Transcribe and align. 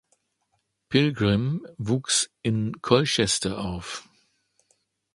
Pilgrim 0.89 1.63
wuchs 1.77 2.31
in 2.41 2.81
Colchester 2.81 3.59
auf. 3.59 4.09